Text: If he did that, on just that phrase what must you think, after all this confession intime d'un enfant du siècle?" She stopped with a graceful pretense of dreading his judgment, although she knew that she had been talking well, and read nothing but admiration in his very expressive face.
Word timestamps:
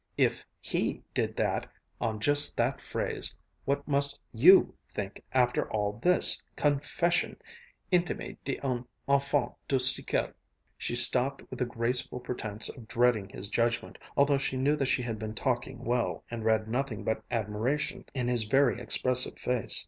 If 0.17 0.43
he 0.59 1.03
did 1.13 1.35
that, 1.35 1.67
on 1.99 2.19
just 2.19 2.57
that 2.57 2.81
phrase 2.81 3.35
what 3.65 3.87
must 3.87 4.19
you 4.33 4.73
think, 4.95 5.21
after 5.31 5.71
all 5.71 5.99
this 6.01 6.41
confession 6.55 7.37
intime 7.91 8.35
d'un 8.43 8.87
enfant 9.07 9.51
du 9.67 9.75
siècle?" 9.75 10.33
She 10.75 10.95
stopped 10.95 11.43
with 11.51 11.61
a 11.61 11.67
graceful 11.67 12.19
pretense 12.19 12.67
of 12.67 12.87
dreading 12.87 13.29
his 13.29 13.47
judgment, 13.47 13.99
although 14.17 14.39
she 14.39 14.57
knew 14.57 14.75
that 14.75 14.87
she 14.87 15.03
had 15.03 15.19
been 15.19 15.35
talking 15.35 15.85
well, 15.85 16.23
and 16.31 16.43
read 16.43 16.67
nothing 16.67 17.03
but 17.03 17.23
admiration 17.29 18.05
in 18.15 18.27
his 18.27 18.45
very 18.45 18.81
expressive 18.81 19.37
face. 19.37 19.79